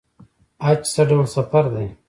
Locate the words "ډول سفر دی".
1.09-1.87